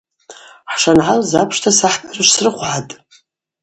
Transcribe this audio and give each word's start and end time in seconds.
Хӏшангӏалыз 0.71 1.31
апш 1.41 1.57
сахӏбара 1.77 2.13
швсрыхвгӏатӏ. 2.27 2.91